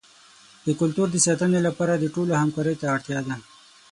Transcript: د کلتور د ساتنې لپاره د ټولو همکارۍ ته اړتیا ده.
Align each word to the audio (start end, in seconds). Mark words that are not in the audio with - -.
د 0.65 0.67
کلتور 0.79 1.07
د 1.11 1.17
ساتنې 1.25 1.59
لپاره 1.67 1.93
د 1.97 2.05
ټولو 2.15 2.31
همکارۍ 2.41 2.75
ته 2.81 2.85
اړتیا 2.95 3.19
ده. 3.27 3.35